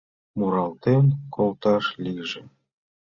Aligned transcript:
Муралтен 0.37 1.05
колташ 1.35 1.85
лийже. 2.03 2.41